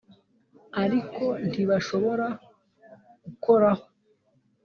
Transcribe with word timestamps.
ariko 0.83 1.23
ntibashobora 1.49 2.27
gukoraho 3.25 3.85